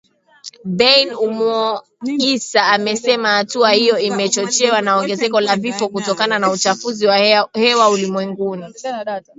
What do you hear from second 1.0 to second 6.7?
Omugisa amesema hatua hiyo imechochewa na ongezeko la vifo kutokana na